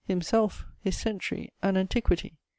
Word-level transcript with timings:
Himself, 0.05 0.65
his 0.81 0.97
century 0.97 1.53
and 1.61 1.77
antiquity. 1.77 2.33